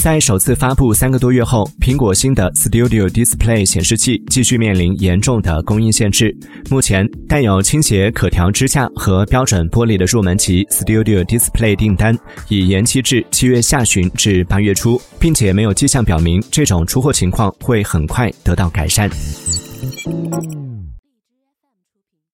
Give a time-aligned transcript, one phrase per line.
[0.00, 6.34] 在首次发布三个多月后苹果新的 studio display 显示器继续面临严重的供应限制。
[6.70, 12.18] 目前带有倾斜可调支架和标准玻璃的入门级 studio display 订单
[12.48, 19.10] 已延期至七月下旬至八月初并且没有迹象表明这种出货情况会很快得到改善。